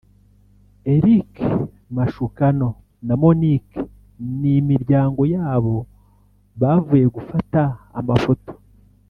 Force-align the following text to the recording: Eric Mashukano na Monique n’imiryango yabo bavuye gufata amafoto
Eric 0.95 1.29
Mashukano 1.95 2.69
na 3.07 3.13
Monique 3.21 3.77
n’imiryango 4.39 5.21
yabo 5.35 5.75
bavuye 6.61 7.05
gufata 7.15 7.61
amafoto 7.99 8.51